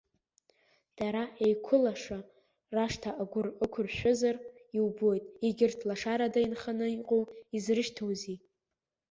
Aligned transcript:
Дара 0.97 1.23
еиқәылашо, 1.45 2.19
рашҭа 2.75 3.11
агәыр 3.21 3.47
ықәыршәызар 3.63 4.35
иубоит, 4.77 5.23
егьырҭ 5.45 5.79
лашарада 5.89 6.39
инханы 6.45 6.87
иҟоу 6.99 7.23
изрышьҭоузеи! 7.55 8.37